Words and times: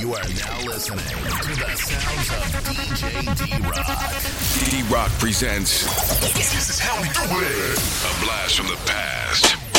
You 0.00 0.14
are 0.14 0.22
now 0.22 0.60
listening 0.62 1.04
to 1.04 1.48
the 1.60 1.76
sounds 1.76 2.30
of 2.30 2.64
DJ 2.64 3.60
D-Rock. 3.60 4.70
D-Rock 4.70 5.10
presents 5.18 5.84
This 6.32 6.70
is 6.70 6.78
how 6.78 7.02
we 7.02 7.08
do 7.08 7.20
it. 7.44 7.76
a 7.76 8.24
blast 8.24 8.56
from 8.56 8.68
the 8.68 8.78
past. 8.86 9.69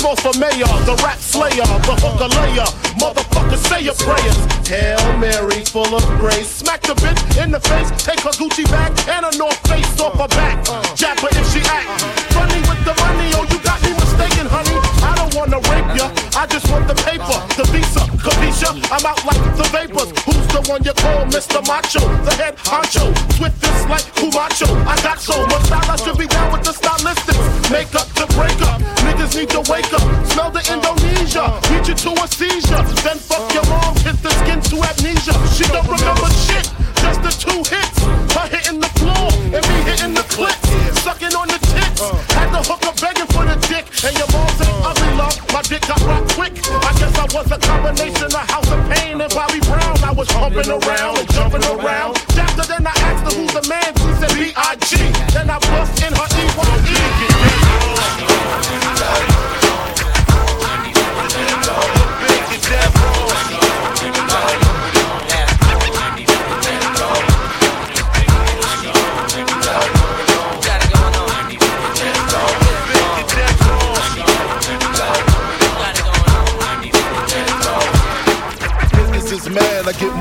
Smoke 0.00 0.20
for 0.20 0.32
mayor, 0.40 0.64
the 0.88 0.96
rap 1.04 1.18
slayer, 1.18 1.68
the 1.84 1.94
hooker 2.00 2.28
layer. 2.40 2.89
Motherfucker, 2.98 3.56
say 3.56 3.82
your 3.82 3.94
prayers. 3.94 4.38
Hail 4.66 5.02
Mary, 5.18 5.64
full 5.66 5.94
of 5.94 6.04
grace. 6.18 6.48
Smack 6.48 6.82
the 6.82 6.94
bitch 6.94 7.42
in 7.42 7.50
the 7.50 7.60
face, 7.60 7.90
take 8.02 8.20
her 8.20 8.30
Gucci 8.30 8.64
bag 8.70 8.92
and 9.08 9.24
her 9.26 9.34
North 9.38 9.58
Face 9.68 10.00
off 10.00 10.14
her 10.18 10.28
back. 10.28 10.64
Jab 10.96 11.18
her 11.18 11.28
if 11.30 11.46
she 11.52 11.60
act. 11.66 11.88
Funny 12.34 12.60
with 12.66 12.82
the 12.86 12.94
money, 13.02 13.30
oh, 13.34 13.46
you 13.50 13.58
got 13.62 13.82
me 13.82 13.92
mistaken, 13.94 14.46
honey. 14.46 14.78
I 15.02 15.14
don't 15.16 15.34
wanna 15.34 15.58
rape 15.70 15.90
ya, 15.98 16.06
I 16.36 16.46
just 16.46 16.70
want 16.70 16.86
the 16.86 16.94
paper, 17.06 17.38
the 17.58 17.64
visa, 17.70 18.06
Capisha. 18.22 18.70
I'm 18.90 19.04
out 19.06 19.22
like 19.26 19.42
the 19.58 19.66
vapors. 19.74 20.10
Who's 20.26 20.46
the 20.54 20.62
one 20.70 20.82
you 20.84 20.94
call 20.94 21.26
Mr. 21.30 21.60
Macho? 21.66 22.00
The 22.24 22.32
head 22.38 22.56
honcho, 22.62 23.10
swiftest 23.36 23.88
like 23.88 24.06
Camacho. 24.14 24.70
I 24.86 24.94
got 25.02 25.18
so 25.18 25.34
much 25.46 25.64
style, 25.66 25.90
I 25.90 25.96
should 25.96 26.18
be 26.18 26.26
down 26.26 26.52
with 26.52 26.64
the 26.64 26.72
stylistics. 26.72 27.46
Make 27.70 27.94
up 27.94 28.08
to 28.18 28.26
break 28.38 28.58
up, 28.62 28.80
niggas 29.06 29.34
need 29.34 29.50
to 29.50 29.62
wake 29.70 29.92
up. 29.92 30.04
Smell 30.30 30.50
the 30.50 30.62
Indonesia, 30.70 31.58
beat 31.68 31.88
you 31.88 31.94
to 31.94 32.10
a 32.22 32.26
seizure. 32.28 32.79
Then 33.02 33.18
fuck 33.18 33.52
your 33.52 33.64
mom, 33.66 33.96
hit 33.96 34.16
the 34.22 34.30
skin 34.30 34.60
to 34.70 34.76
amnesia. 34.84 35.34
She 35.56 35.64
don't 35.72 35.88
remember 35.88 36.28
shit, 36.46 36.70
just 37.02 37.20
the 37.22 37.32
two 37.32 37.58
hits. 37.66 37.98
Her 38.34 38.46
hitting 38.46 38.69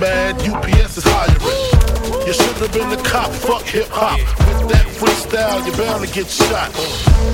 mad, 0.00 0.36
UPS 0.42 0.98
is 0.98 1.04
hiring. 1.06 1.40
You 2.26 2.32
should 2.32 2.56
have 2.56 2.72
been 2.72 2.90
a 2.92 3.02
cop, 3.02 3.30
fuck 3.30 3.62
hip 3.62 3.88
hop. 3.90 4.18
With 4.18 4.72
that 4.72 4.86
freestyle, 4.86 5.64
you're 5.66 5.76
bound 5.76 6.06
to 6.06 6.10
get 6.12 6.26
shot. 6.26 6.72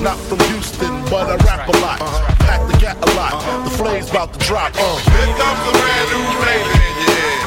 Not 0.03 0.19
from 0.26 0.41
Houston, 0.50 0.91
but 1.06 1.31
I 1.31 1.37
rap 1.47 1.69
a 1.69 1.76
lot. 1.78 2.00
Pack 2.41 2.60
the 2.71 2.76
gat 2.78 2.97
a 2.97 3.10
lot. 3.15 3.38
The 3.65 3.71
flame's 3.71 4.10
about 4.10 4.32
to 4.34 4.38
drop. 4.41 4.72
Uh. 4.75 4.98
Here 4.98 5.31
comes 5.38 5.62
a 5.69 5.72
brand 5.78 6.09
new 6.10 6.25
flavor 6.43 6.75
ear. 7.06 7.38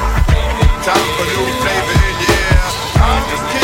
Time 0.88 1.08
for 1.16 1.26
new 1.28 1.46
flavor 1.62 1.96
ear. 2.00 2.60
I'm 2.96 3.22
just 3.30 3.44
kicking 3.52 3.63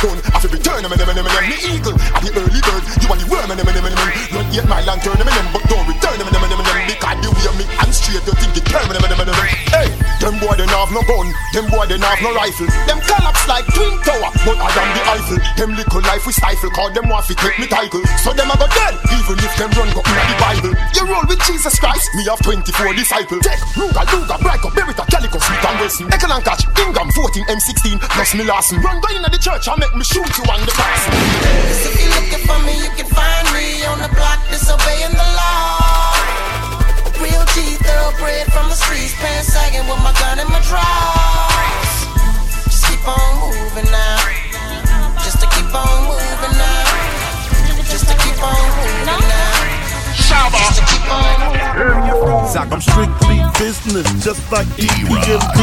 sun. 0.00 0.18
I 0.34 0.38
feel 0.40 0.52
return, 0.52 0.84
I'm 0.84 0.92
an 0.92 1.00
eagle. 1.72 1.96
I'm 2.12 2.22
the 2.24 2.32
early 2.36 2.60
bird. 2.60 2.82
You 3.00 3.08
are 3.08 3.18
the 3.18 3.26
worm, 3.30 3.48
I'm 3.50 3.60
an 3.60 3.96
Not 4.32 4.46
yet 4.52 4.68
my 4.68 4.80
lantern, 4.84 5.16
I'm 5.16 5.28
an 5.28 5.46
but 5.52 5.75
boy 11.72 11.88
they 11.88 11.96
have 11.96 12.20
no 12.20 12.36
rifle. 12.36 12.68
Them 12.84 13.00
collapse 13.00 13.48
like 13.48 13.64
twin 13.72 13.96
tower, 14.04 14.28
but 14.44 14.60
I 14.60 14.68
am 14.76 14.88
the 14.92 15.02
Eiffel. 15.16 15.38
Them 15.56 15.70
little 15.72 16.04
life 16.04 16.28
we 16.28 16.32
stifle, 16.36 16.68
cause 16.76 16.92
them 16.92 17.08
want 17.08 17.24
to 17.32 17.34
take 17.34 17.56
me 17.56 17.64
title. 17.64 18.04
So 18.20 18.36
them 18.36 18.52
a 18.52 18.56
go 18.60 18.68
dead, 18.68 18.92
even 19.16 19.40
if 19.40 19.52
them 19.56 19.72
run 19.72 19.88
go 19.96 20.04
in 20.04 20.26
the 20.28 20.36
Bible. 20.36 20.72
You 20.92 21.08
roll 21.08 21.24
with 21.24 21.40
Jesus 21.48 21.80
Christ, 21.80 22.12
me 22.12 22.28
have 22.28 22.44
24 22.44 22.92
disciples. 22.92 23.40
Take 23.40 23.64
Ruga, 23.72 24.04
Luga, 24.12 24.36
Brico, 24.36 24.68
Beretta, 24.76 25.08
Calico, 25.08 25.40
Smith 25.40 25.64
and 25.64 25.80
Wesson. 25.80 26.06
Eckel 26.12 26.28
and 26.28 26.44
Catch, 26.44 26.68
Ingram, 26.76 27.08
14, 27.16 27.44
M16, 27.48 28.00
plus 28.04 28.34
me 28.36 28.44
Larson. 28.44 28.76
Run 28.84 29.00
go 29.00 29.08
in 29.16 29.22
the 29.22 29.40
church 29.40 29.68
I 29.68 29.76
make 29.80 29.94
me 29.96 30.04
shoot 30.04 30.28
you 30.36 30.44
on 30.52 30.60
the 30.60 30.72
pass. 30.76 31.08
If 31.80 31.96
you're 31.96 32.12
looking 32.12 32.44
for 32.44 32.58
me, 32.68 32.74
you 32.84 32.90
can 33.00 33.08
find 33.08 33.46
me 33.56 33.84
on 33.86 33.98
the 34.04 34.12
block 34.12 34.44
disobeying 34.50 35.12
the 35.12 35.28
law. 35.40 35.85
Real 38.26 38.34
G, 38.34 38.50
thoroughbred 38.50 38.52
from 38.52 38.68
the 38.68 38.74
streets, 38.74 39.14
pants 39.14 39.52
sagging 39.52 39.86
with 39.88 39.98
my 40.02 40.12
gun 40.18 40.38
in 40.38 40.48
my 40.48 40.60
drawers. 40.66 41.92
Just 42.66 42.86
keep 42.86 43.06
on 43.06 43.30
moving 43.38 43.90
now. 43.90 44.18
Just 45.22 45.40
to 45.40 45.46
keep 45.46 45.70
on 45.74 46.04
moving 46.10 46.56
now. 46.58 46.84
Just 47.86 48.08
to 48.08 48.14
keep 48.18 48.42
on 48.42 48.54
moving 48.74 49.06
now. 49.06 49.54
Just 50.14 50.78
to 50.78 50.84
keep 50.90 51.10
on 51.10 51.34
moving. 51.40 51.66
I'm 52.56 52.80
strictly 52.80 53.38
business, 53.58 54.06
just 54.24 54.40
like 54.50 54.66
EPMD. 54.76 55.60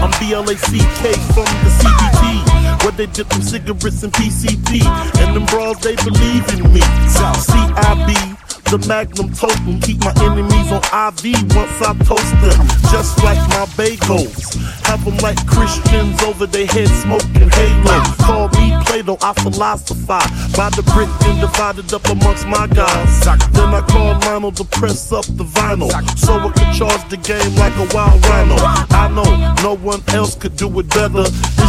I'm 0.00 0.10
BLACK 0.18 1.18
from 1.34 1.48
the 1.62 1.70
CBT, 1.78 2.82
where 2.82 2.92
they 2.92 3.06
dip 3.06 3.28
them 3.28 3.42
cigarettes 3.42 4.02
and 4.02 4.12
PCP. 4.12 4.82
And 5.20 5.36
them 5.36 5.46
bras, 5.46 5.78
they 5.80 5.96
believe 5.96 6.48
in 6.54 6.72
me. 6.72 6.80
CIB, 7.10 8.36
the 8.70 8.78
magnum 8.88 9.32
totem, 9.32 9.80
keep 9.80 10.00
my 10.00 10.12
enemies 10.22 10.72
on 10.72 10.82
IV 10.82 11.54
once 11.54 11.78
I 11.82 11.94
toast 12.02 12.34
them. 12.42 12.66
Just 12.90 13.22
like 13.22 13.38
my 13.54 13.66
bagels, 13.78 14.56
have 14.86 15.04
them 15.04 15.16
like 15.18 15.38
Christians 15.46 16.22
over 16.22 16.46
their 16.46 16.66
head 16.66 16.88
smoking 16.88 17.50
halo. 17.50 18.02
Call 18.18 18.48
me 18.58 18.74
Plato, 18.86 19.16
I 19.22 19.32
philosophize 19.34 20.30
by 20.56 20.70
the 20.70 20.82
brick 20.94 21.08
and 21.26 21.40
divided 21.40 21.92
up 21.92 22.04
amongst 22.08 22.46
my 22.46 22.66
guys. 22.66 23.20
Then 23.52 23.74
I 23.74 23.82
call 23.88 24.18
Lionel 24.20 24.52
to 24.52 24.64
press 24.64 25.12
up 25.12 25.24
the 25.26 25.44
vinyl, 25.44 25.90
so 26.18 26.34
I 26.34 26.50
could 26.50 26.72
charge 26.74 27.08
the 27.08 27.18
game 27.18 27.54
like 27.56 27.74
a 27.76 27.86
wild 27.94 28.24
rhino. 28.26 28.56
I 28.90 29.08
know 29.14 29.54
no 29.62 29.76
one 29.76 30.02
else 30.08 30.34
could 30.34 30.56
do 30.56 30.66
it 30.80 30.88
better. 30.90 31.24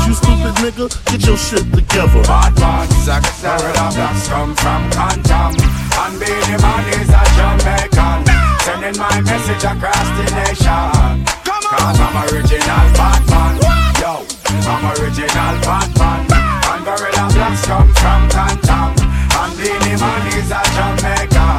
Is 0.07 0.15
you 0.15 0.23
stupid 0.23 0.55
nigga? 0.63 0.87
Get 1.11 1.27
your 1.27 1.35
shit 1.35 1.67
together. 1.73 2.23
Bad 2.23 2.55
man, 2.59 2.87
Zack 3.03 3.23
Sarada 3.23 3.91
blacks 3.91 4.27
come 4.29 4.55
from 4.55 4.89
Cantam 4.95 5.51
And 5.99 6.15
Beenie 6.15 6.57
Man 6.63 6.85
is 6.95 7.11
a 7.11 7.23
Jamaican. 7.35 8.23
Sending 8.63 8.97
my 8.97 9.19
message 9.27 9.63
across 9.67 10.07
the 10.15 10.25
nation. 10.31 11.27
Cause 11.43 11.99
I'm 11.99 12.15
original 12.23 12.87
bad 12.95 13.23
man. 13.27 13.59
Yo, 13.99 14.23
I'm 14.71 14.85
original 14.95 15.55
bad 15.67 15.91
man. 15.99 16.23
And 16.71 16.85
Gorilla 16.87 17.27
Blacks 17.35 17.65
come 17.67 17.91
from 17.99 18.29
Cantam 18.31 18.95
And 19.43 19.57
Beenie 19.59 19.99
Man 19.99 20.23
is 20.39 20.51
a 20.51 20.61
Jamaican 20.71 21.56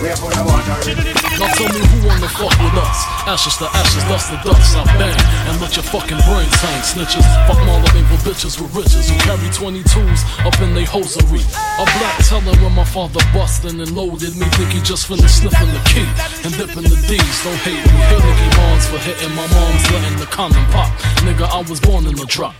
Now 0.00 0.16
tell 0.16 1.68
me 1.76 1.84
who 1.92 2.08
wanna 2.08 2.28
fuck 2.32 2.56
with 2.56 2.72
us? 2.80 3.04
Ashes 3.28 3.60
to 3.60 3.68
ashes, 3.68 4.02
dust 4.08 4.32
to 4.32 4.40
dust. 4.48 4.72
I 4.74 4.84
bang 4.96 5.12
and 5.44 5.60
let 5.60 5.76
your 5.76 5.84
fucking 5.84 6.16
brains 6.24 6.56
hang. 6.56 6.80
Snitches, 6.80 7.20
fuck 7.44 7.60
Marley 7.68 8.00
for 8.08 8.16
bitches 8.24 8.56
with 8.56 8.72
riches 8.74 9.10
who 9.10 9.16
carry 9.20 9.48
22s 9.52 10.24
up 10.46 10.58
in 10.62 10.72
they 10.72 10.84
hosiery. 10.84 11.44
A 11.76 11.84
black 12.00 12.16
teller 12.24 12.56
when 12.64 12.72
my 12.72 12.84
father 12.84 13.20
bustin' 13.34 13.78
and 13.78 13.92
loaded 13.92 14.36
me. 14.40 14.48
Think 14.56 14.72
he 14.72 14.80
just 14.80 15.06
finished 15.06 15.44
sniffing 15.44 15.68
the 15.68 15.82
key 15.84 16.08
and 16.48 16.56
dipping 16.56 16.88
the 16.88 16.96
D's. 17.04 17.36
Don't 17.44 17.60
hate 17.60 17.84
me. 17.84 18.00
Hit 18.08 18.24
Nicky 18.24 18.48
Barnes 18.56 18.86
for 18.88 18.98
hitting 19.04 19.36
my 19.36 19.46
mom's 19.52 19.84
letting 19.92 20.16
the 20.16 20.26
condom 20.32 20.64
pop. 20.72 20.88
Nigga, 21.28 21.44
I 21.44 21.60
was 21.68 21.78
born 21.78 22.06
in 22.06 22.16
the 22.16 22.24
drop. 22.24 22.54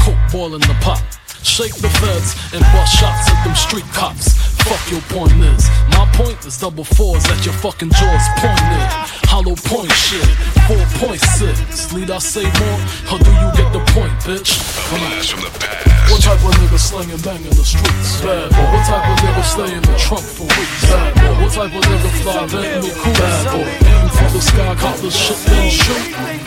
Coke 0.00 0.16
boiling 0.32 0.64
the 0.64 0.76
pot. 0.80 1.19
Shake 1.42 1.74
the 1.76 1.88
feds 1.88 2.36
and 2.52 2.60
bust 2.72 2.98
shots 3.00 3.30
at 3.30 3.44
them 3.44 3.54
street 3.54 3.88
cops. 3.92 4.36
Fuck 4.64 4.90
your 4.90 5.00
point 5.08 5.32
is. 5.40 5.68
My 5.96 6.04
point 6.12 6.44
is 6.44 6.58
double 6.58 6.84
fours 6.84 7.24
at 7.26 7.44
your 7.44 7.54
fucking 7.54 7.90
jaws 7.90 8.24
pointed. 8.36 8.88
Hollow 9.24 9.56
point 9.56 9.90
shit. 9.92 10.24
4.6. 10.68 11.96
Need 11.96 12.10
I 12.10 12.18
say 12.18 12.44
more? 12.44 12.80
Or 13.10 13.18
do 13.18 13.30
you 13.32 13.48
get 13.56 13.72
the 13.72 13.80
point, 13.96 14.12
bitch? 14.20 14.60
On. 14.92 14.98
Blast 15.00 15.32
from 15.32 15.42
the 15.44 15.50
past. 15.58 15.90
What 16.10 16.22
type 16.22 16.42
of 16.44 16.52
nigga 16.58 16.78
slang 16.78 17.10
and 17.10 17.22
bang 17.22 17.40
in 17.40 17.54
the 17.54 17.64
streets? 17.64 18.20
Bad 18.20 18.50
boy. 18.50 18.66
What 18.68 18.84
type 18.84 19.06
of 19.08 19.16
nigga 19.24 19.44
stay 19.44 19.74
in 19.74 19.82
the 19.82 19.96
trunk 19.96 20.24
for 20.26 20.44
weeks? 20.44 20.82
Bad 20.90 21.14
boy. 21.14 21.42
What 21.42 21.52
type 21.52 21.72
of 21.72 21.82
nigga 21.86 22.10
fly 22.20 22.46
Bentley 22.50 22.90
cool? 23.00 23.12
Bad 23.14 23.44
boy. 23.54 23.70
Aim 23.88 24.08
for 24.10 24.28
the 24.34 24.42
sky, 24.42 24.74
cop 24.74 24.96
the 24.98 25.10
shit, 25.10 25.38
then 25.46 25.70
shoot. 25.70 26.39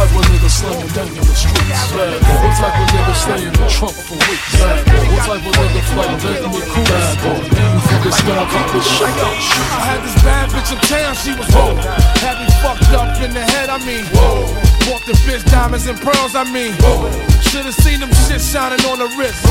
Type 0.00 0.16
of 0.16 0.24
nigga 0.32 0.48
and 0.80 0.94
bang 0.96 1.12
in 1.12 1.24
the 1.28 1.36
streets? 1.36 1.92
Boy. 1.92 2.08
What 2.08 2.56
type 2.56 2.72
of 2.72 2.88
nigga 2.88 3.14
stay 3.20 3.44
in 3.44 3.52
the 3.52 3.68
trunk 3.68 3.92
for 3.92 4.16
weeks? 4.16 4.48
Boy. 4.56 4.80
What 5.12 5.28
type 5.28 5.44
of 5.44 5.52
nigga 5.60 5.82
fly 5.92 6.08
Bentley 6.16 6.64
cool? 6.72 6.88
Bad 6.88 7.16
boy. 7.20 7.44
For 7.84 8.00
the 8.00 8.08
sky, 8.08 8.40
cop 8.48 8.66
the 8.72 8.80
shit, 8.80 9.12
shoot. 9.44 9.68
I 9.76 9.80
had 9.84 10.00
this 10.00 10.16
bad 10.24 10.48
bitch 10.56 10.72
in 10.72 10.80
town, 10.88 11.12
she 11.20 11.36
was 11.36 11.44
whoa. 11.52 11.76
Had 12.24 12.40
me 12.40 12.48
fucked 12.64 12.88
up 12.96 13.12
in 13.20 13.36
the 13.36 13.44
head, 13.44 13.68
I 13.68 13.76
mean, 13.84 14.08
whoa. 14.16 14.48
Bought 14.88 15.04
the 15.04 15.12
bitch 15.28 15.44
diamonds 15.52 15.84
and 15.84 16.00
pearls, 16.00 16.32
I 16.32 16.48
mean, 16.48 16.72
whoa. 16.80 17.12
Should've 17.44 17.76
seen 17.76 18.00
them 18.00 18.08
shit 18.24 18.40
shining 18.40 18.80
on 18.88 19.04
the 19.04 19.08
wrist. 19.20 19.44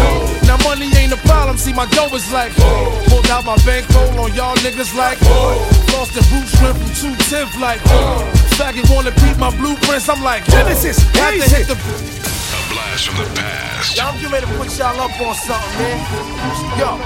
Now 0.49 0.57
money 0.65 0.89
ain't 0.97 1.13
a 1.13 1.21
problem, 1.29 1.61
see 1.61 1.77
my 1.77 1.85
dough 1.93 2.09
is 2.17 2.25
like, 2.33 2.57
whoa. 2.57 2.89
Pulled 3.05 3.29
out 3.29 3.45
my 3.45 3.57
bankroll 3.69 4.17
on 4.17 4.33
y'all 4.33 4.57
niggas 4.65 4.97
like, 4.97 5.21
whoa. 5.21 5.61
Lost 5.93 6.17
the 6.17 6.25
boot 6.33 6.49
shrimp 6.57 6.81
from 6.81 7.13
210 7.21 7.61
like, 7.61 7.85
whoa. 7.85 8.38
Faggot 8.59 8.93
wanna 8.93 9.11
peep 9.11 9.37
my 9.37 9.55
blueprints, 9.55 10.09
I'm 10.09 10.21
like, 10.21 10.43
Genesis, 10.43 10.97
This 11.13 11.45
is 11.45 11.49
to 11.49 11.55
hit 11.55 11.67
the 11.67 11.75
A 11.75 12.59
blast 12.67 13.07
from 13.07 13.23
the 13.23 13.39
past. 13.39 13.95
Y'all 13.95 14.11
get 14.19 14.29
ready 14.29 14.45
to 14.45 14.51
put 14.57 14.77
y'all 14.77 14.99
up 14.99 15.15
on 15.21 15.33
something, 15.33 15.79
man. 15.79 16.77
Yo, 16.77 16.97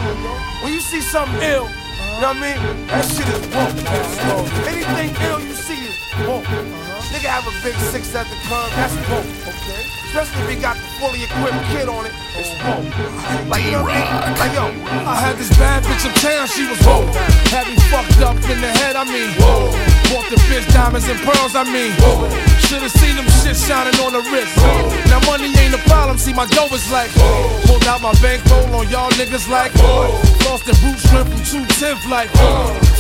when 0.64 0.74
you 0.74 0.82
see 0.82 1.00
something 1.00 1.40
ill, 1.44 1.70
you 1.70 2.22
know 2.22 2.34
what 2.34 2.38
I 2.38 2.58
mean? 2.58 2.88
That 2.88 3.06
shit 3.06 3.30
is 3.30 3.46
woke. 3.54 4.50
Anything 4.66 5.16
ill 5.30 5.42
you 5.42 5.54
see 5.54 5.78
is 5.78 6.28
woke. 6.28 6.93
Nigga 7.14 7.30
have 7.30 7.46
a 7.46 7.54
big 7.62 7.78
six 7.94 8.10
at 8.18 8.26
the 8.26 8.34
club, 8.50 8.74
that's 8.74 8.98
woke, 9.06 9.22
okay? 9.46 9.86
Especially 10.10 10.42
if 10.42 10.50
he 10.50 10.58
got 10.58 10.74
the 10.74 10.88
fully 10.98 11.22
equipped 11.22 11.62
kid 11.70 11.86
on 11.86 12.10
it, 12.10 12.14
it's 12.34 12.50
woke. 12.66 12.90
Like, 13.46 13.62
you 13.70 13.78
know 13.78 13.86
what 13.86 13.94
I 13.94 14.34
mean? 14.34 14.42
Like, 14.42 14.54
yo, 14.58 14.66
I 15.06 15.22
had 15.22 15.38
this 15.38 15.54
bad 15.54 15.86
bitch 15.86 16.10
in 16.10 16.14
town, 16.18 16.50
she 16.50 16.66
was 16.66 16.82
woke. 16.82 17.06
Had 17.54 17.70
me 17.70 17.78
fucked 17.94 18.18
up 18.26 18.34
in 18.50 18.58
the 18.58 18.72
head, 18.82 18.98
I 18.98 19.06
mean, 19.06 19.30
whoa. 19.38 19.70
Bought 20.10 20.26
the 20.34 20.42
bitch 20.50 20.66
diamonds 20.74 21.06
and 21.06 21.22
pearls, 21.22 21.54
I 21.54 21.62
mean, 21.70 21.94
whoa. 22.02 22.26
Should've 22.66 22.90
seen 22.98 23.14
them 23.14 23.30
shit 23.46 23.62
shining 23.62 23.94
on 24.02 24.18
the 24.18 24.26
wrist. 24.34 24.58
Now 25.14 25.22
money 25.30 25.54
ain't 25.54 25.78
a 25.78 25.82
problem, 25.86 26.18
see 26.18 26.34
my 26.34 26.50
dough 26.50 26.74
is 26.74 26.90
like, 26.90 27.14
pulled 27.70 27.86
out 27.86 28.02
my 28.02 28.18
bankroll 28.26 28.74
on 28.74 28.90
y'all 28.90 29.14
niggas 29.22 29.46
like, 29.54 29.70
lost 30.50 30.66
the 30.66 30.74
boot 30.82 30.98
shrimp 30.98 31.30
from 31.30 31.62
210 31.78 32.10
like, 32.10 32.34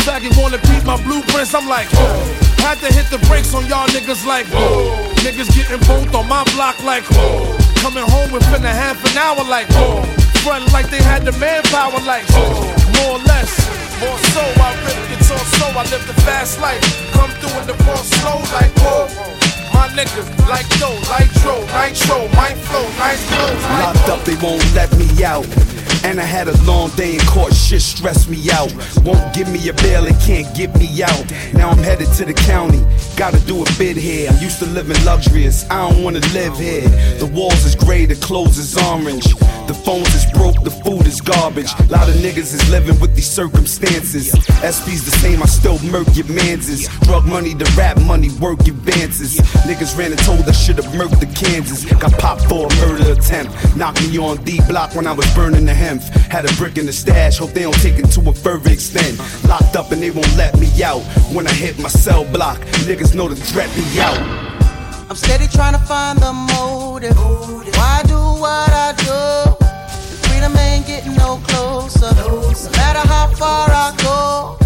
faggot 0.05 0.38
wanna 0.38 0.62
peep 0.70 0.86
my 0.86 1.01
blueprints, 1.01 1.58
I'm 1.58 1.65
like, 1.65 1.89
had 2.63 2.79
to 2.79 2.88
hit 2.96 3.12
the 3.12 3.20
brakes 3.27 3.53
on 3.53 3.67
y'all 3.67 3.88
niggas 3.91 4.25
like, 4.25 4.48
niggas 5.20 5.51
getting 5.51 5.84
both 5.84 6.15
on 6.15 6.27
my 6.32 6.43
block 6.55 6.79
like, 6.88 7.03
coming 7.84 8.08
home 8.08 8.32
within 8.32 8.63
a 8.63 8.72
half 8.72 8.96
an 9.03 9.17
hour 9.20 9.43
like, 9.51 9.67
running 10.48 10.72
like 10.72 10.89
they 10.89 11.03
had 11.03 11.27
the 11.27 11.36
manpower 11.36 12.00
like, 12.08 12.24
more 12.96 13.20
or 13.20 13.24
less. 13.27 13.51
More 14.00 14.20
so, 14.32 14.43
I 14.63 14.72
rip 14.88 15.00
guitar 15.12 15.43
so 15.60 15.65
I 15.75 15.84
live 15.91 16.08
the 16.08 16.15
fast 16.24 16.60
life. 16.60 16.82
Come 17.12 17.32
through 17.39 17.55
in 17.62 17.67
the 17.67 17.77
ball 17.84 18.00
slow 18.00 18.39
like 18.55 18.72
whoa. 18.79 19.12
My 19.75 19.88
niggas 19.91 20.27
like 20.48 20.67
Joe, 20.79 20.96
Nitro, 21.12 21.60
Nitro, 21.67 22.27
my 22.32 22.55
flow, 22.67 22.88
nice 22.98 23.24
like 23.32 23.96
Locked 23.96 24.10
up, 24.10 24.24
they 24.24 24.36
won't 24.39 24.63
let 24.74 24.91
me 24.98 25.08
out. 25.24 25.48
And 26.03 26.19
I 26.19 26.25
had 26.25 26.48
a 26.48 26.63
long 26.63 26.89
day 26.91 27.15
in 27.15 27.22
court, 27.22 27.53
shit 27.53 27.81
stressed 27.81 28.29
me 28.29 28.51
out. 28.51 28.72
Won't 29.03 29.33
give 29.33 29.50
me 29.50 29.69
a 29.69 29.74
bail, 29.74 30.05
it 30.05 30.19
can't 30.19 30.53
get 30.55 30.75
me 30.77 31.01
out. 31.01 31.25
Now 31.53 31.69
I'm 31.69 31.77
headed 31.77 32.07
to 32.17 32.25
the 32.25 32.33
county, 32.33 32.83
gotta 33.15 33.39
do 33.45 33.63
a 33.63 33.65
bid 33.77 33.95
here. 33.95 34.29
I'm 34.29 34.41
used 34.41 34.60
to 34.60 34.65
living 34.65 34.98
luxurious, 35.05 35.65
I 35.69 35.89
don't 35.89 36.03
wanna 36.03 36.19
live 36.33 36.57
here. 36.57 36.88
The 37.19 37.25
walls 37.33 37.65
is 37.65 37.75
gray, 37.75 38.05
the 38.05 38.15
clothes 38.15 38.57
is 38.57 38.77
orange. 38.77 39.33
The 39.67 39.74
phones 39.74 40.13
is 40.13 40.25
broke, 40.33 40.62
the 40.63 40.72
food 40.72 41.07
is 41.07 41.22
garbage. 41.22 41.72
A 41.79 41.83
Lot 41.88 42.10
of 42.10 42.15
niggas 42.15 42.53
is 42.53 42.69
living 42.69 43.00
with 43.00 43.15
these 43.15 43.29
circumstances. 43.29 44.31
SP's 44.60 45.05
the 45.05 45.15
same, 45.24 45.41
I 45.41 45.45
still 45.45 45.79
murk 45.83 46.07
your 46.17 46.27
manses. 46.27 46.89
Drug 47.03 47.25
money, 47.25 47.53
the 47.53 47.63
rap 47.77 47.98
money, 48.01 48.29
work 48.41 48.60
advances. 48.67 49.38
Niggas 49.63 49.98
ran 49.98 50.12
and 50.12 50.19
told 50.19 50.41
I 50.41 50.51
should've 50.51 50.86
murked 50.88 51.22
the 51.22 51.27
Kansas. 51.27 51.86
Got 51.86 52.12
popped 52.19 52.45
for 52.50 52.67
a 52.67 52.75
murder 52.86 53.13
attempt. 53.13 53.53
Knocked 53.77 54.01
me 54.10 54.17
on 54.17 54.43
D 54.43 54.60
block 54.67 54.95
when 54.95 55.07
I 55.07 55.13
was 55.13 55.33
burning 55.33 55.65
the 55.65 55.74
hemp. 55.74 55.92
Had 56.01 56.50
a 56.50 56.53
brick 56.53 56.77
in 56.77 56.85
the 56.85 56.93
stash, 56.93 57.38
hope 57.38 57.51
they 57.51 57.63
don't 57.63 57.81
take 57.81 57.97
it 58.00 58.07
to 58.12 58.29
a 58.29 58.33
further 58.33 58.71
extent. 58.71 59.19
Locked 59.47 59.75
up 59.75 59.91
and 59.91 60.01
they 60.01 60.12
won't 60.12 60.35
let 60.35 60.57
me 60.59 60.69
out. 60.83 61.01
When 61.33 61.47
I 61.47 61.53
hit 61.53 61.77
my 61.79 61.89
cell 61.89 62.25
block, 62.25 62.59
niggas 62.88 63.15
know 63.15 63.27
to 63.27 63.35
threat 63.35 63.69
me 63.77 64.00
out. 64.00 64.19
I'm 65.09 65.15
steady 65.15 65.47
trying 65.47 65.73
to 65.73 65.85
find 65.85 66.17
the 66.19 66.33
motive. 66.33 67.17
Why 67.17 68.01
do 68.07 68.17
what 68.17 68.69
I 68.71 68.93
do? 68.97 69.51
The 69.59 70.27
freedom 70.27 70.57
ain't 70.57 70.88
getting 70.88 71.15
no 71.15 71.38
closer. 71.47 72.13
No 72.15 72.50
matter 72.71 73.07
how 73.07 73.27
far 73.35 73.69
I 73.69 73.93
go, 74.01 74.57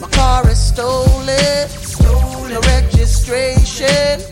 my 0.00 0.08
car 0.08 0.48
is 0.48 0.58
stolen. 0.58 1.68
No 2.02 2.60
registration 2.60 4.31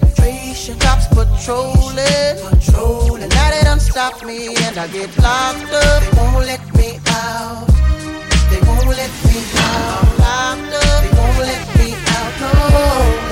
station. 0.61 0.79
Cops 0.79 1.07
patrolling. 1.09 2.37
patrolling. 2.51 3.29
Now 3.29 3.51
they 3.51 3.63
don't 3.65 3.81
stop 3.81 4.23
me 4.25 4.55
and 4.57 4.79
I 4.79 4.87
get 4.89 5.17
locked 5.19 5.73
up. 5.73 6.03
They 6.03 6.17
won't 6.19 6.47
let 6.47 6.75
me 6.75 6.99
out. 7.07 7.67
They 8.51 8.61
won't 8.67 8.87
let 8.87 9.11
me 9.25 9.41
out. 9.57 10.21
I'm 10.21 10.63
locked 10.63 10.85
up. 10.85 11.03
They 11.03 11.19
won't 11.19 11.39
let 11.39 11.79
me 11.79 11.95
out. 12.07 13.21
No. 13.25 13.30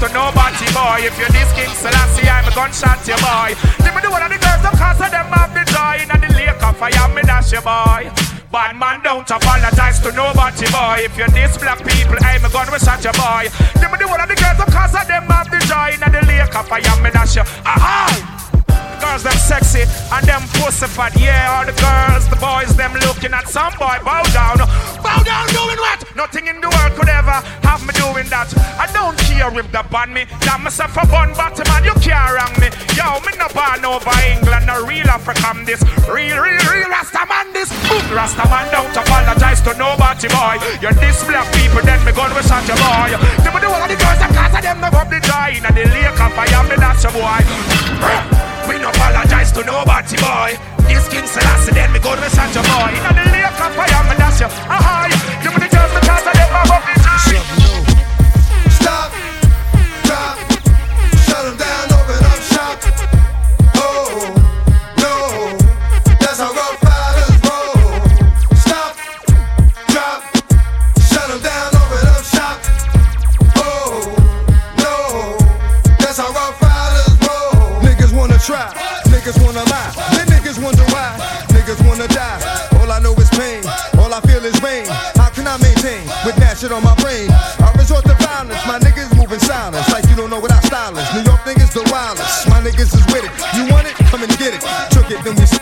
To 0.00 0.08
nobody, 0.16 0.64
boy. 0.72 1.04
If 1.04 1.18
you're 1.20 1.28
this 1.28 1.52
King 1.52 1.68
Selassie, 1.76 2.24
I'm 2.24 2.48
a 2.48 2.54
gunshot, 2.56 3.04
you 3.04 3.20
boy. 3.20 3.52
Let 3.84 3.92
me 3.92 4.00
do 4.00 4.10
one 4.10 4.24
of 4.24 4.32
the 4.32 4.40
girls, 4.40 4.64
of 4.64 4.72
course, 4.72 4.96
of 4.96 5.12
them 5.12 5.28
have 5.28 5.52
the 5.52 5.60
joy. 5.68 6.00
In 6.00 6.08
the 6.08 6.30
lake 6.32 6.56
of 6.56 6.76
fire, 6.80 7.08
me 7.12 7.20
dash 7.22 7.52
you, 7.52 7.60
boy. 7.60 8.08
Bad 8.50 8.80
man 8.80 9.04
don't 9.04 9.28
apologize 9.28 10.00
to 10.00 10.10
nobody, 10.16 10.66
boy. 10.72 11.04
If 11.04 11.16
you're 11.20 11.28
this 11.28 11.58
black 11.60 11.84
people, 11.84 12.16
I'm 12.24 12.44
a 12.44 12.48
gun, 12.48 12.72
we 12.72 12.78
shot 12.80 13.04
you, 13.04 13.12
boy. 13.12 13.52
Let 13.76 13.92
me 13.92 13.98
do 14.00 14.08
one 14.08 14.20
of 14.24 14.28
the 14.28 14.40
girls, 14.40 14.60
of 14.64 14.72
course, 14.72 14.96
of 14.96 15.04
them 15.04 15.28
have 15.28 15.52
the 15.52 15.60
joy. 15.68 15.92
In 15.92 16.00
the 16.00 16.24
lake 16.24 16.54
of 16.56 16.64
fire, 16.64 16.96
me 17.04 17.10
dash 17.12 17.36
you. 17.36 17.44
Aha! 17.68 18.08
Ah! 18.08 18.39
Girls 19.10 19.26
them 19.26 19.42
sexy 19.42 19.82
and 20.14 20.22
them 20.22 20.46
pussy 20.54 20.86
fat. 20.86 21.10
Yeah, 21.18 21.58
all 21.58 21.66
the 21.66 21.74
girls, 21.74 22.30
the 22.30 22.38
boys, 22.38 22.70
them 22.78 22.94
looking 22.94 23.34
at 23.34 23.50
some 23.50 23.74
boy. 23.74 23.98
Bow 24.06 24.22
down, 24.30 24.62
bow 25.02 25.18
down, 25.26 25.50
doing 25.50 25.82
what? 25.82 25.98
Nothing 26.14 26.46
in 26.46 26.62
the 26.62 26.70
world 26.70 26.94
could 26.94 27.10
ever 27.10 27.42
have 27.66 27.82
me 27.82 27.90
doing 27.98 28.30
that. 28.30 28.46
I 28.78 28.86
don't 28.94 29.18
care 29.26 29.50
if 29.50 29.66
they 29.74 29.82
ban 29.90 30.14
me. 30.14 30.30
Damn 30.46 30.62
myself 30.62 30.94
a 30.94 31.02
bun 31.10 31.34
bottom 31.34 31.66
man, 31.66 31.82
you 31.82 31.96
can't 31.98 32.38
wrong 32.38 32.54
me. 32.62 32.70
Yo, 32.94 33.18
me 33.26 33.34
no 33.34 33.50
born 33.50 33.82
over 33.82 34.14
England, 34.30 34.70
no 34.70 34.78
real 34.86 35.10
African 35.10 35.66
this. 35.66 35.82
Real, 36.06 36.38
real, 36.38 36.62
real 36.70 36.86
Rasta 36.86 37.26
man 37.26 37.50
this. 37.50 37.66
Boom, 37.90 38.06
Rasta 38.14 38.46
man 38.46 38.70
don't 38.70 38.94
apologize 38.94 39.58
to 39.66 39.74
nobody, 39.74 40.30
boy. 40.30 40.54
You're 40.78 40.94
black 40.94 41.50
people, 41.58 41.82
then 41.82 41.98
me 42.06 42.14
gun 42.14 42.30
with 42.30 42.46
such 42.46 42.70
a 42.70 42.78
boy. 42.78 43.10
Them 43.42 43.58
do 43.58 43.74
all 43.74 43.90
the 43.90 43.98
girls, 43.98 44.22
them 44.22 44.30
cause 44.38 44.54
of 44.54 44.62
them 44.62 44.78
no 44.78 44.86
up 44.94 45.10
the 45.10 45.18
joy. 45.18 45.58
Inna 45.58 45.74
the 45.74 45.82
lake 45.98 46.14
of 46.14 46.30
fire, 46.30 46.62
me 46.70 46.78
that's 46.78 47.02
your 47.02 47.10
boy. 47.10 48.49
We 48.70 48.78
no 48.78 48.88
apologize 48.90 49.50
to 49.58 49.64
nobody, 49.66 50.14
boy. 50.22 50.54
This 50.86 51.08
King 51.10 51.26
Selassie, 51.26 51.74
then 51.74 51.90
me 51.90 51.98
go 51.98 52.14
to 52.14 52.30
such 52.30 52.54
a 52.54 52.62
boy. 52.62 52.94
Inna 52.94 53.10
the 53.18 53.26
lake 53.34 53.50
of 53.50 53.74
fire, 53.74 54.02
me 54.06 54.14
dash 54.14 54.38
you. 54.38 54.46
Aha, 54.46 54.99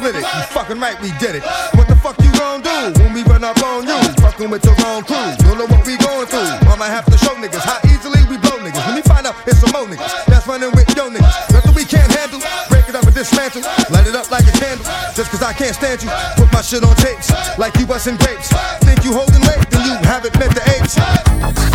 split 0.08 0.24
it. 0.24 0.34
You 0.34 0.42
fucking 0.54 0.80
right, 0.80 1.00
we 1.00 1.12
did 1.18 1.36
it. 1.36 1.44
What 1.76 1.88
the 1.88 1.96
fuck 1.96 2.16
you 2.22 2.32
gon' 2.32 2.62
do 2.62 3.00
when 3.02 3.12
we 3.12 3.22
run 3.24 3.44
up 3.44 3.60
on 3.62 3.86
you? 3.86 3.98
Fucking 4.20 4.50
with 4.50 4.62
the 4.62 4.72
wrong 4.82 5.04
crew. 5.04 5.16
Don't 5.44 5.58
know 5.58 5.68
what 5.68 5.84
we 5.86 5.96
going 5.96 6.26
through. 6.26 6.48
I'ma 6.68 6.84
have 6.88 7.04
to 7.06 7.18
show 7.18 7.34
niggas 7.36 7.64
how 7.64 7.78
easily 7.88 8.20
we 8.28 8.38
blow 8.38 8.58
niggas. 8.58 8.84
When 8.86 8.96
we 8.96 9.02
find 9.02 9.26
out 9.26 9.36
it's 9.46 9.60
some 9.60 9.72
more 9.72 9.86
niggas 9.86 10.26
that's 10.26 10.46
running 10.46 10.72
with 10.72 10.88
yo 10.96 11.10
niggas. 11.10 11.52
Nothing 11.52 11.74
we 11.74 11.84
can't 11.84 12.10
handle. 12.12 12.40
Break 12.68 12.88
it 12.88 12.94
up 12.94 13.04
and 13.04 13.14
dismantle. 13.14 13.62
Light 13.90 14.06
it 14.06 14.16
up 14.16 14.30
like 14.30 14.46
a 14.46 14.54
candle. 14.56 14.86
Just 15.14 15.30
cause 15.30 15.42
I 15.42 15.52
can't 15.52 15.74
stand 15.74 16.02
you. 16.02 16.10
Put 16.36 16.52
my 16.52 16.62
shit 16.62 16.82
on 16.82 16.94
tapes 16.96 17.30
like 17.58 17.76
you 17.76 17.86
busting 17.86 18.16
grapes. 18.16 18.48
Think 18.84 19.04
you 19.04 19.12
holding 19.12 19.42
weight, 19.42 19.68
then 19.70 19.84
you 19.84 19.94
haven't 20.08 20.38
met 20.38 20.54
the 20.54 20.64
apes. 20.76 21.67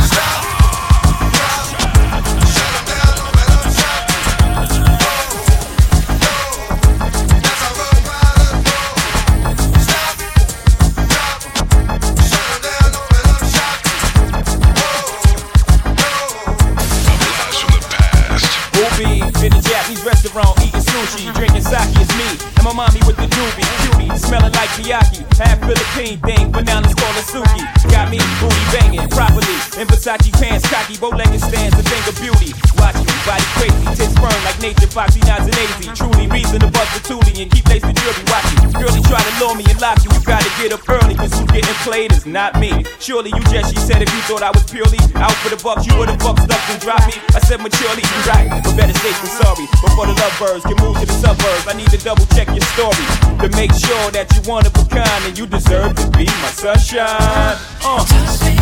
Miyaki, 24.74 25.22
half 25.38 25.62
Philippine 25.62 26.18
thing, 26.26 26.52
but 26.52 26.66
now 26.66 26.82
let's 26.82 26.98
call 26.98 27.14
it 27.14 27.26
Suki. 27.30 27.62
Got 27.94 28.10
me 28.10 28.18
booty 28.42 28.64
banging 28.74 29.08
properly, 29.10 29.54
in 29.78 29.86
Versace 29.86 30.34
pants, 30.42 30.66
cocky, 30.66 30.98
bow-legged 30.98 31.42
stands, 31.42 31.78
a 31.78 31.84
thing 31.86 32.04
of 32.10 32.16
beauty. 32.18 32.58
Watch 32.82 32.98
me, 32.98 33.14
body 33.22 33.46
crazy, 33.54 33.86
tits 33.94 34.18
firm 34.18 34.34
like 34.42 34.58
nature, 34.66 34.90
foxy, 34.90 35.22
nods 35.30 35.46
and 35.46 35.54
lazy. 35.54 35.94
Truly 35.94 36.26
reason 36.26 36.60
to 36.66 36.70
bust 36.74 36.90
the 36.98 37.02
toolie 37.06 37.38
and 37.38 37.52
keep 37.54 37.70
lacing 37.70 37.94
jewelry. 37.94 38.26
Watch 38.34 38.50
me, 38.50 38.74
girlie 38.74 39.04
try 39.06 39.22
to 39.22 39.34
lure 39.38 39.54
me 39.54 39.64
and 39.70 39.78
lock 39.78 40.02
you, 40.02 40.10
you 40.10 40.22
gotta 40.26 40.50
get 40.58 40.74
up 40.74 40.82
early, 40.90 41.13
getting 41.54 41.78
played 41.86 42.12
is 42.12 42.26
not 42.26 42.60
me. 42.60 42.84
Surely 43.00 43.30
you 43.30 43.44
just, 43.54 43.70
she 43.70 43.80
said 43.80 44.02
if 44.02 44.10
you 44.10 44.22
thought 44.26 44.42
I 44.42 44.50
was 44.50 44.66
purely 44.66 44.98
out 45.16 45.32
for 45.46 45.54
the 45.54 45.62
bucks, 45.62 45.86
you 45.86 45.94
would've 45.96 46.18
bucked 46.18 46.50
up 46.50 46.64
and 46.70 46.82
dropped 46.82 47.08
me. 47.08 47.14
I 47.38 47.40
said 47.46 47.62
maturely, 47.62 48.02
you 48.02 48.20
right, 48.26 48.50
but 48.50 48.76
better 48.76 48.98
safe 48.98 49.16
than 49.22 49.32
sorry. 49.38 49.66
Before 49.86 50.10
the 50.10 50.18
lovebirds 50.18 50.66
can 50.66 50.78
move 50.82 50.98
to 51.00 51.06
the 51.06 51.14
suburbs, 51.14 51.70
I 51.70 51.78
need 51.78 51.94
to 51.94 52.00
double 52.02 52.26
check 52.34 52.50
your 52.50 52.66
story 52.74 53.06
to 53.38 53.48
make 53.54 53.72
sure 53.72 54.10
that 54.18 54.34
you 54.34 54.42
one 54.50 54.66
of 54.66 54.74
a 54.74 54.84
kind 54.90 55.24
and 55.30 55.38
you 55.38 55.46
deserve 55.46 55.96
to 55.96 56.08
be 56.18 56.26
my 56.26 56.52
sunshine. 56.52 57.56
Uh. 57.86 58.02
B, 58.42 58.54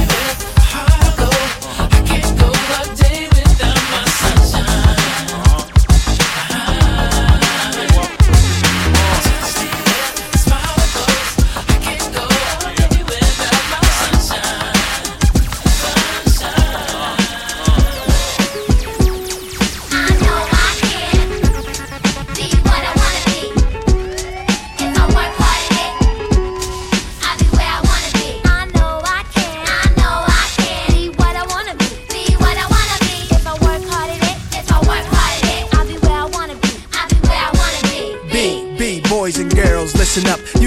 listen 40.13 40.29
up. 40.29 40.60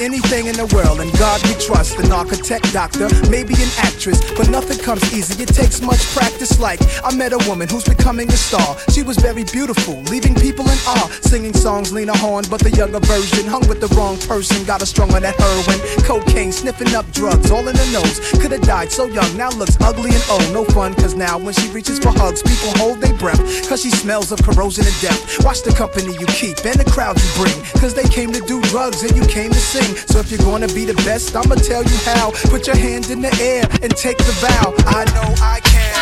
Anything 0.00 0.46
in 0.46 0.56
the 0.56 0.64
world, 0.72 0.98
and 1.00 1.12
God 1.18 1.44
we 1.44 1.52
trust. 1.60 1.98
An 1.98 2.10
architect, 2.10 2.72
doctor, 2.72 3.12
maybe 3.28 3.52
an 3.60 3.68
actress, 3.84 4.16
but 4.32 4.48
nothing 4.48 4.78
comes 4.78 5.04
easy. 5.12 5.42
It 5.42 5.52
takes 5.52 5.82
much 5.82 6.00
practice. 6.16 6.58
Like, 6.58 6.80
I 7.04 7.14
met 7.14 7.34
a 7.34 7.38
woman 7.46 7.68
who's 7.68 7.84
becoming 7.84 8.26
a 8.32 8.36
star. 8.36 8.78
She 8.88 9.02
was 9.02 9.18
very 9.18 9.44
beautiful, 9.44 10.00
leaving 10.08 10.34
people 10.34 10.64
in 10.64 10.78
awe. 10.88 11.12
Singing 11.20 11.52
songs, 11.52 11.92
Lena 11.92 12.16
Horne, 12.16 12.46
but 12.48 12.60
the 12.60 12.70
younger 12.70 13.00
version. 13.00 13.44
Hung 13.44 13.68
with 13.68 13.82
the 13.82 13.92
wrong 13.94 14.16
person, 14.24 14.64
got 14.64 14.80
a 14.80 14.86
strung 14.86 15.12
on 15.12 15.20
that 15.20 15.36
heroin. 15.36 15.78
Cocaine, 16.08 16.50
sniffing 16.50 16.94
up 16.94 17.04
drugs, 17.12 17.50
all 17.50 17.68
in 17.68 17.76
the 17.76 17.88
nose. 17.92 18.24
Could 18.40 18.52
have 18.52 18.62
died 18.62 18.90
so 18.90 19.04
young, 19.04 19.36
now 19.36 19.50
looks 19.50 19.76
ugly 19.82 20.16
and 20.16 20.24
old. 20.30 20.48
No 20.54 20.64
fun, 20.64 20.94
cause 20.94 21.14
now 21.14 21.36
when 21.36 21.52
she 21.52 21.68
reaches 21.76 21.98
for 21.98 22.08
hugs, 22.08 22.40
people 22.40 22.72
hold 22.80 23.02
their 23.02 23.12
breath. 23.18 23.68
Cause 23.68 23.82
she 23.82 23.90
smells 23.90 24.32
of 24.32 24.40
corrosion 24.40 24.86
and 24.86 25.00
death. 25.02 25.44
Watch 25.44 25.60
the 25.60 25.76
company 25.76 26.16
you 26.16 26.26
keep 26.40 26.56
and 26.64 26.80
the 26.80 26.88
crowd 26.88 27.20
you 27.20 27.30
bring. 27.36 27.60
Cause 27.76 27.92
they 27.92 28.08
came 28.08 28.32
to 28.32 28.40
do 28.40 28.62
drugs 28.72 29.02
and 29.02 29.14
you 29.14 29.26
came 29.28 29.50
to 29.50 29.60
sing. 29.60 29.89
So 30.06 30.18
if 30.20 30.30
you're 30.30 30.44
gonna 30.44 30.68
be 30.68 30.84
the 30.84 30.94
best, 31.06 31.34
I'ma 31.36 31.54
tell 31.56 31.82
you 31.82 31.98
how. 32.04 32.30
Put 32.50 32.66
your 32.66 32.76
hand 32.76 33.10
in 33.10 33.20
the 33.20 33.32
air 33.40 33.64
and 33.82 33.90
take 33.96 34.18
the 34.18 34.32
vow. 34.42 34.74
I 34.86 35.04
know 35.14 35.28
I 35.42 35.60
can. 35.60 35.94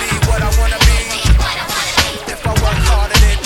Be 0.00 0.08
what 0.28 0.42
I 0.42 0.50
wanna 0.58 0.78
be 0.86 0.92
what 1.38 1.56
I 1.58 1.64
wanna 1.68 1.92
be 2.00 2.32
If 2.32 2.42
I 2.46 2.52
work 2.64 2.80
hard 2.88 3.10
in 3.12 3.22
it 3.28 3.38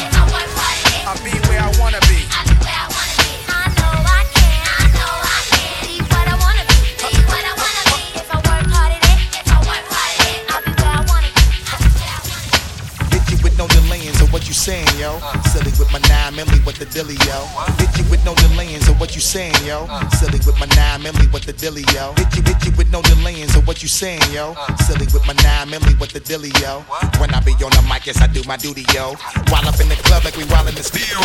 I'll 1.06 1.20
be 1.24 1.32
where 1.48 1.60
I 1.60 1.70
wanna 1.80 2.00
be 2.08 2.18
I 2.30 2.42
be 2.48 2.54
where 2.62 2.76
I 2.76 2.86
wanna 2.92 3.16
be 3.20 3.30
I 3.48 3.66
know 3.78 3.92
I 4.04 4.22
can. 4.36 4.60
I 4.66 4.86
know 4.96 5.12
I 5.22 5.40
can 5.52 5.74
be 5.86 5.94
what 6.12 6.26
I 6.26 6.36
wanna 6.42 6.64
be. 6.70 6.78
Be, 6.96 7.10
what 7.30 7.44
I 7.44 7.54
wanna 7.56 7.84
be. 7.92 8.00
If 8.20 8.28
I 8.30 8.38
work 8.46 8.66
hard 8.72 8.92
at 8.96 9.02
it, 9.06 9.18
if 9.40 9.48
I'll 9.52 10.62
be 10.64 10.72
where 10.80 10.94
I 10.96 11.02
wanna 11.10 11.30
be. 11.36 11.56
Hit 13.12 13.24
you 13.30 13.38
with 13.42 13.56
no 13.58 13.66
delaying, 13.68 14.14
so 14.14 14.26
what 14.26 14.48
you 14.48 14.54
saying, 14.54 14.88
yo? 14.98 15.18
yo. 15.18 15.42
Silly 15.52 15.72
with 15.78 15.90
my 15.92 16.00
nine 16.08 16.34
milli, 16.34 16.58
what 16.64 16.76
the 16.76 16.86
dilly, 16.86 17.16
yo. 17.28 17.38
Hit 17.66 17.75
what 19.06 19.14
you 19.14 19.20
saying, 19.20 19.54
yo? 19.64 19.86
Silly 20.18 20.40
with 20.42 20.58
my 20.58 20.66
nine 20.74 21.00
milli, 21.00 21.32
what 21.32 21.42
the 21.42 21.52
dilly, 21.52 21.84
yo. 21.94 22.12
Hit 22.18 22.34
you, 22.34 22.42
hit 22.42 22.58
you 22.66 22.72
with 22.76 22.90
no 22.90 23.00
delaying, 23.02 23.46
so 23.46 23.60
what 23.60 23.80
you 23.80 23.88
saying, 23.88 24.20
yo? 24.32 24.56
Silly 24.82 25.06
with 25.14 25.24
my 25.28 25.34
nine 25.46 25.68
milli, 25.68 25.94
what 26.00 26.10
the 26.10 26.18
dilly, 26.18 26.50
yo. 26.60 26.82
When 27.22 27.30
I 27.30 27.38
be 27.38 27.52
on 27.62 27.70
the 27.70 27.86
mic, 27.88 28.06
yes, 28.06 28.20
I 28.20 28.26
do 28.26 28.42
my 28.48 28.56
duty, 28.56 28.84
yo. 28.92 29.14
While 29.46 29.68
up 29.68 29.78
in 29.78 29.88
the 29.88 29.94
club 30.02 30.24
like 30.24 30.36
we 30.36 30.42
while 30.50 30.66
in 30.66 30.74
the 30.74 30.82
studio. 30.82 31.22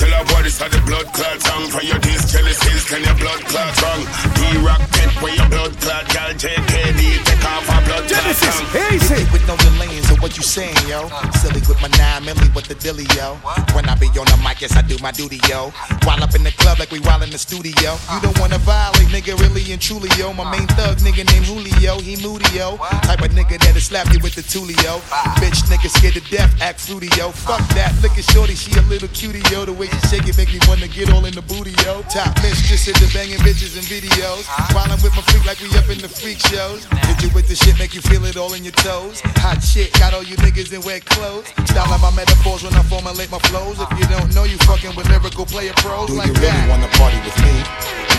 Tell 0.00 0.12
her 0.12 0.24
what 0.32 0.44
is 0.44 0.58
the 0.58 0.82
blood 0.84 1.08
clot 1.12 1.40
song 1.40 1.68
For 1.68 1.82
your 1.82 1.98
days, 2.00 2.30
jealous 2.30 2.60
hills, 2.60 2.84
can 2.84 3.00
your 3.04 3.16
blood 3.16 3.40
clot 3.48 3.72
wrong? 3.80 4.02
D-Rock, 4.36 4.82
get 4.92 5.10
where 5.22 5.34
your 5.34 5.48
blood 5.48 5.72
clot 5.80 6.04
Gal, 6.08 6.32
JKD, 6.36 7.24
take 7.24 7.44
off 7.44 7.64
her 7.64 7.80
blood 7.86 8.04
clot 8.04 8.24
tongue 8.36 8.66
Hit 8.76 9.04
you 9.08 9.26
with 9.32 9.46
no 9.46 9.56
delaying, 9.56 10.02
so 10.04 10.16
what 10.16 10.36
you 10.36 10.42
saying, 10.42 10.76
yo? 10.88 11.08
Silly 11.40 11.60
with 11.64 11.80
my 11.80 11.88
nine 11.96 12.24
milli, 12.24 12.48
what 12.54 12.64
the 12.64 12.74
dilly, 12.74 13.06
yo. 13.16 13.36
When 13.72 13.88
I 13.88 13.94
be 13.96 14.08
on 14.20 14.26
the 14.26 14.36
mic, 14.44 14.60
yes, 14.60 14.76
I 14.76 14.82
do 14.82 14.98
my 15.00 15.12
duty, 15.12 15.40
yo. 15.48 15.72
While 16.04 16.22
up 16.22 16.34
in 16.34 16.42
the 16.44 16.52
club 16.52 16.78
like 16.78 16.85
we 16.90 17.00
wild 17.00 17.22
in 17.22 17.30
the 17.30 17.38
studio. 17.38 17.96
You 18.12 18.20
don't 18.20 18.38
wanna 18.38 18.58
violate, 18.58 19.08
nigga, 19.08 19.38
really 19.40 19.72
and 19.72 19.80
truly, 19.80 20.10
yo. 20.18 20.32
My 20.32 20.44
main 20.50 20.66
thug, 20.78 20.98
nigga 20.98 21.24
named 21.32 21.46
Julio, 21.46 21.98
he 22.00 22.16
moody, 22.22 22.48
yo. 22.56 22.76
Type 23.06 23.22
of 23.22 23.30
nigga 23.32 23.58
that'll 23.58 23.80
slap 23.80 24.12
you 24.12 24.18
with 24.20 24.34
the 24.34 24.42
tulio. 24.42 25.00
Bitch, 25.40 25.64
nigga 25.70 25.88
scared 25.88 26.14
to 26.14 26.24
death, 26.30 26.50
act 26.60 26.80
fruity, 26.80 27.08
yo. 27.16 27.30
Fuck 27.30 27.62
that, 27.74 27.94
look 28.02 28.16
at 28.18 28.24
shorty, 28.30 28.54
she 28.54 28.72
a 28.78 28.82
little 28.82 29.08
cutie, 29.08 29.42
yo. 29.50 29.64
The 29.64 29.72
way 29.72 29.86
she 29.86 30.00
shake 30.08 30.28
it 30.28 30.36
make 30.36 30.52
me 30.52 30.60
wanna 30.68 30.88
get 30.88 31.12
all 31.12 31.24
in 31.24 31.34
the 31.34 31.42
booty, 31.42 31.74
yo. 31.84 32.02
Top 32.12 32.34
mistress 32.42 32.88
into 32.88 33.06
banging 33.12 33.40
bitches 33.42 33.76
and 33.76 33.86
videos. 33.86 34.46
While 34.74 34.90
I'm 34.90 35.00
with 35.02 35.14
my 35.16 35.22
freak 35.28 35.46
like 35.46 35.60
we 35.60 35.68
up 35.78 35.88
in 35.88 35.98
the 35.98 36.08
freak 36.08 36.38
shows. 36.38 36.84
Hit 37.08 37.22
you 37.22 37.30
with 37.34 37.48
the 37.48 37.56
shit, 37.56 37.78
make 37.78 37.94
you 37.94 38.02
feel 38.02 38.24
it 38.24 38.36
all 38.36 38.54
in 38.54 38.64
your 38.64 38.76
toes. 38.80 39.20
Hot 39.42 39.62
shit, 39.62 39.92
got 39.98 40.14
all 40.14 40.22
you 40.22 40.36
niggas 40.36 40.72
in 40.72 40.82
wet 40.82 41.04
clothes. 41.04 41.48
Style 41.70 41.98
my 41.98 42.10
metaphors 42.14 42.62
when 42.62 42.74
I 42.74 42.82
formulate 42.84 43.30
my 43.30 43.38
flows. 43.50 43.78
If 43.80 43.90
you 43.98 44.06
don't 44.06 44.34
know, 44.34 44.44
you 44.44 44.56
fucking 44.68 44.94
with 44.96 45.08
lyrical 45.08 45.46
player 45.46 45.72
pros 45.76 46.10
like 46.10 46.32
that. 46.34 46.75
Wanna 46.76 46.92
party 47.00 47.16
with 47.24 47.36
me? 47.40 47.56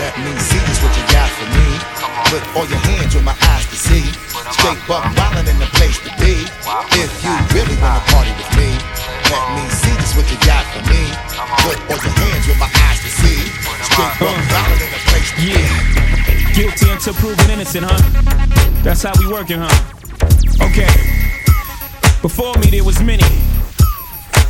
Let 0.02 0.14
me 0.18 0.34
see 0.38 0.58
just 0.66 0.82
what 0.82 0.90
you 0.98 1.04
got 1.14 1.30
for 1.30 1.46
me. 1.54 1.68
Put 2.30 2.42
all 2.56 2.66
your 2.66 2.82
hands 2.90 3.14
with 3.14 3.24
my 3.24 3.36
eyes 3.54 3.66
to 3.70 3.76
see. 3.76 4.02
Straight 4.58 4.78
buck 4.90 5.04
wildin' 5.14 5.46
in 5.46 5.58
the 5.58 5.70
place 5.78 5.98
to 6.02 6.10
be. 6.18 6.42
If 6.98 7.10
you 7.22 7.34
really 7.54 7.76
wanna 7.78 8.02
party 8.10 8.32
with 8.34 8.50
me, 8.58 8.74
let 9.30 9.44
me 9.54 9.64
see 9.70 9.94
just 10.02 10.16
what 10.16 10.26
you 10.30 10.38
got 10.42 10.64
for 10.74 10.82
me. 10.90 11.02
Put 11.62 11.78
all 11.86 12.00
your 12.02 12.14
hands 12.18 12.46
with 12.50 12.58
my 12.58 12.70
eyes 12.86 12.98
to 13.06 13.10
see. 13.20 13.38
Straight 13.86 14.14
buck 14.18 14.42
wildin' 14.50 14.82
in 14.82 14.90
the 14.90 15.02
place 15.06 15.30
to 15.30 15.38
be. 15.38 15.54
Guilty 16.54 16.90
until 16.90 17.14
proven 17.14 17.50
innocent, 17.50 17.86
huh? 17.86 18.00
That's 18.82 19.02
how 19.02 19.14
we 19.18 19.26
working, 19.30 19.58
huh? 19.62 20.66
Okay. 20.66 20.90
Before 22.22 22.54
me 22.58 22.70
there 22.70 22.84
was 22.84 23.00
many. 23.02 23.30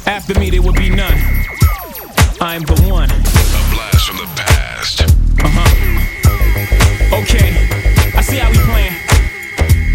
After 0.07 0.39
me 0.41 0.49
there 0.49 0.63
would 0.63 0.77
be 0.77 0.89
none. 0.89 1.19
I 2.41 2.55
am 2.55 2.63
the 2.63 2.81
one. 2.89 3.28
Blast 3.79 4.09
from 4.09 4.17
the 4.17 4.27
past. 4.35 5.03
Uh-huh. 5.39 5.63
Okay. 7.23 7.55
I 8.19 8.21
see 8.23 8.39
how 8.39 8.51
we 8.51 8.59
playing. 8.67 8.91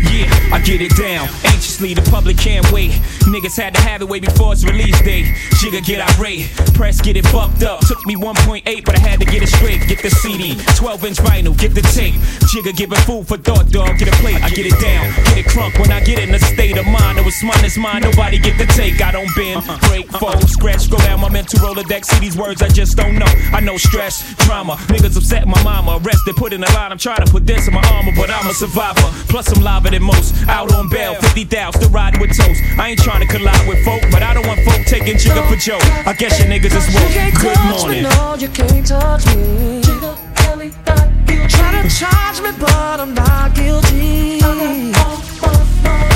Yeah, 0.07 0.55
I 0.55 0.61
get 0.63 0.79
it 0.79 0.95
down. 0.95 1.27
Anxiously, 1.43 1.93
the 1.93 2.01
public 2.09 2.37
can't 2.37 2.71
wait. 2.71 2.93
Niggas 3.23 3.57
had 3.57 3.73
to 3.75 3.81
have 3.81 4.01
it 4.01 4.07
way 4.07 4.19
before 4.19 4.53
its 4.53 4.63
release 4.63 4.99
date. 5.01 5.25
Jigga 5.61 5.83
get 5.85 6.01
irate, 6.15 6.49
press 6.73 7.01
get 7.01 7.15
it 7.17 7.25
fucked 7.27 7.63
up. 7.63 7.79
Took 7.81 8.05
me 8.05 8.15
1.8, 8.15 8.85
but 8.85 8.95
I 8.95 8.99
had 8.99 9.19
to 9.19 9.25
get 9.25 9.43
it 9.43 9.49
straight. 9.49 9.87
Get 9.87 10.01
the 10.01 10.09
CD, 10.09 10.55
12 10.75 11.05
inch 11.05 11.17
vinyl, 11.19 11.57
get 11.57 11.73
the 11.73 11.81
tape. 11.81 12.15
Jigga 12.51 12.75
giving 12.75 12.99
food 12.99 13.27
for 13.27 13.37
thought, 13.37 13.69
dog. 13.69 13.97
Get 13.97 14.07
a 14.07 14.17
plate, 14.17 14.41
I 14.41 14.49
get 14.49 14.65
it 14.65 14.79
down. 14.81 15.13
Get 15.29 15.37
it 15.37 15.45
crunk 15.45 15.79
when 15.79 15.91
I 15.91 16.01
get 16.01 16.19
in 16.19 16.33
a 16.33 16.39
state 16.39 16.77
of 16.77 16.85
mind. 16.85 17.19
It 17.19 17.25
was 17.25 17.41
mine, 17.43 17.63
it's 17.63 17.77
mine. 17.77 18.01
Nobody 18.01 18.39
get 18.39 18.57
the 18.57 18.65
take. 18.73 19.01
I 19.01 19.11
don't 19.11 19.29
bend, 19.35 19.63
uh-uh. 19.67 19.79
break, 19.87 20.07
fold, 20.07 20.35
uh-uh. 20.35 20.47
scratch. 20.47 20.89
Go 20.89 20.97
down 20.97 21.21
my 21.21 21.29
mental 21.29 21.59
Rolodex. 21.59 22.05
See 22.05 22.19
these 22.19 22.37
words 22.37 22.61
I 22.61 22.67
just 22.67 22.97
don't 22.97 23.15
know. 23.15 23.31
I 23.53 23.59
know 23.59 23.77
stress, 23.77 24.35
drama. 24.45 24.75
Niggas 24.89 25.17
upset 25.17 25.47
my 25.47 25.61
mama. 25.63 25.99
Arrested, 26.03 26.35
put 26.35 26.53
in 26.53 26.63
a 26.63 26.71
line. 26.73 26.91
I'm 26.91 26.97
trying 26.97 27.25
to 27.25 27.31
put 27.31 27.45
this 27.45 27.67
in 27.67 27.73
my 27.73 27.83
armor, 27.93 28.11
but 28.15 28.29
I'm 28.29 28.49
a 28.49 28.53
survivor. 28.53 29.09
Plus, 29.29 29.51
I'm 29.55 29.63
liver 29.63 29.89
than 29.89 30.03
most. 30.03 30.35
Out 30.47 30.73
on 30.73 30.89
bail, 30.89 31.15
50,000 31.15 31.83
still 31.83 31.93
riding 31.93 32.19
with 32.19 32.35
toast. 32.37 32.61
I 32.77 32.89
ain't 32.89 32.99
trying 32.99 33.12
to 33.19 33.27
collide 33.27 33.67
with 33.67 33.83
folk, 33.83 34.01
but 34.11 34.23
I 34.23 34.33
don't 34.33 34.47
want 34.47 34.59
folk 34.61 34.85
taking 34.85 35.17
Jigga 35.17 35.47
for 35.49 35.55
Joe. 35.55 35.79
I 36.05 36.13
guess 36.13 36.39
your 36.39 36.47
niggas 36.47 36.75
is 36.75 36.87
woke. 36.95 37.13
Good 37.41 37.59
morning. 37.69 38.03
No, 38.03 38.35
you 38.39 38.49
can't 38.49 38.85
touch 38.85 39.25
me. 39.35 39.81
Try 41.49 41.81
to 41.81 41.89
charge 41.89 42.41
me, 42.41 42.51
but 42.59 42.99
I'm 42.99 43.13
not 43.13 43.53
guilty. 43.55 44.39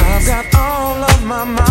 I've 0.10 0.26
got 0.26 0.46
all 0.56 1.04
of 1.04 1.24
my 1.26 1.44
mommy. 1.44 1.67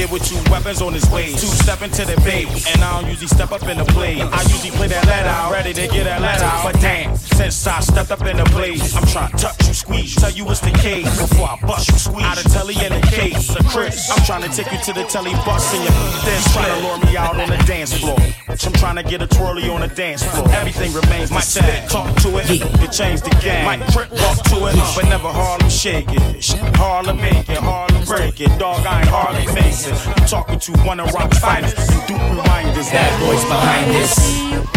Kid 0.00 0.10
with 0.10 0.24
two 0.24 0.40
weapons 0.50 0.80
on 0.80 0.92
his 0.92 1.08
waist. 1.10 1.40
Two 1.40 1.52
step 1.64 1.82
into 1.82 2.04
the 2.04 2.16
base. 2.22 2.66
And 2.72 2.82
I 2.82 3.00
don't 3.00 3.10
usually 3.10 3.28
step 3.28 3.52
up 3.52 3.62
in 3.68 3.76
the 3.76 3.84
place. 3.84 4.20
I 4.20 4.42
usually 4.48 4.70
play 4.70 4.88
that 4.88 5.04
let 5.06 5.26
out, 5.26 5.52
ready 5.52 5.72
to 5.74 5.86
get 5.88 6.04
that 6.04 6.20
let 6.20 6.40
out. 6.40 6.64
But 6.64 6.80
damn, 6.80 7.16
since 7.16 7.66
I 7.66 7.80
stepped 7.80 8.10
up 8.10 8.24
in 8.26 8.36
the 8.36 8.44
place, 8.44 8.94
I'm 8.96 9.06
trying 9.06 9.30
to 9.32 9.36
touch 9.36 9.68
you, 9.68 9.74
squeeze 9.74 10.14
you, 10.14 10.20
tell 10.20 10.32
you 10.32 10.44
it's 10.50 10.60
the 10.60 10.72
case. 10.72 11.10
Before 11.20 11.48
I 11.48 11.56
bust 11.66 11.88
you, 11.90 11.98
squeeze 11.98 12.24
out 12.24 12.44
of 12.44 12.52
telly 12.52 12.76
in 12.84 12.92
the 12.92 13.04
case. 13.08 13.50
A 13.56 13.62
Chris, 13.64 14.10
I'm 14.10 14.24
trying 14.24 14.42
to 14.42 14.50
take 14.50 14.72
you 14.72 14.78
to 14.78 14.92
the 14.92 15.04
telly 15.04 15.34
bus 15.44 15.74
in 15.74 15.82
your 15.82 15.92
then 16.24 16.40
trying 16.52 16.72
to 16.72 16.86
lure 16.86 16.98
me 17.04 17.16
out 17.16 17.36
on 17.36 17.48
the 17.48 17.60
dance 17.66 17.92
floor. 17.92 18.18
I'm 18.48 18.72
trying 18.74 18.96
to 18.96 19.02
get 19.02 19.22
a 19.22 19.26
twirly 19.26 19.68
on 19.68 19.80
the 19.80 19.88
dance 19.88 20.22
floor. 20.22 20.48
Everything 20.52 20.92
remains 20.92 21.30
my 21.30 21.40
same. 21.40 21.88
Talk 21.88 22.14
to 22.22 22.38
it, 22.38 22.48
you 22.48 22.88
change 22.88 23.20
the 23.22 23.34
game. 23.42 23.64
Might 23.64 23.84
trip 23.92 24.10
walk 24.10 24.42
to 24.48 24.56
it, 24.68 24.76
but 24.96 25.04
never 25.08 25.28
Harlem 25.28 25.68
shake 25.68 26.08
it. 26.08 26.46
Harlem 26.76 27.20
make 27.20 27.48
it, 27.48 27.58
Harlem 27.58 27.89
break 28.06 28.40
it. 28.40 28.58
Dog, 28.58 28.84
I 28.86 29.00
ain't 29.00 29.08
hardly 29.08 29.46
face 29.52 29.86
it. 29.86 29.94
I'm 30.06 30.26
talking 30.26 30.58
to 30.58 30.72
one 30.82 31.00
of 31.00 31.12
rock's 31.12 31.38
finest. 31.38 31.76
And 31.78 32.06
Duke 32.08 32.20
reminders 32.20 32.90
that 32.90 33.10
voice 33.20 33.44
behind 33.44 33.90
this. 33.90 34.18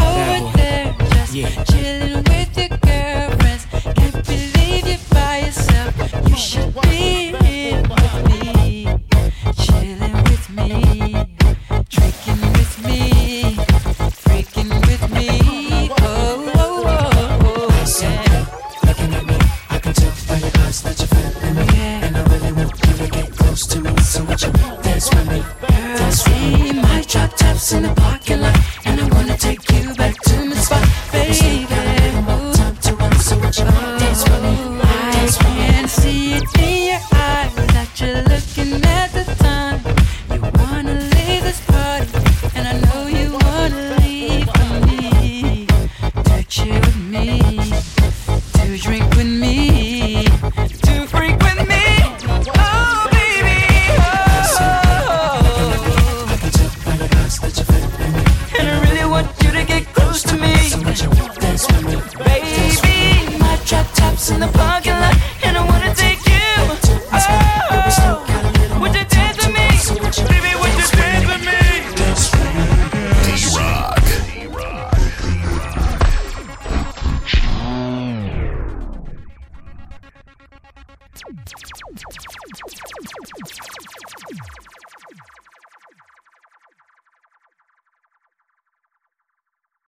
Over 0.01 0.57
there, 0.57 0.95
just 1.09 1.71
chilling 1.71 2.23
with 2.23 2.57
your 2.57 2.69
girlfriends. 2.79 3.65
Can't 3.95 4.25
believe 4.25 4.87
you're 4.87 4.99
by 5.11 5.37
yourself. 5.45 6.29
You 6.29 6.35
should 6.35 6.73
be 6.81 7.22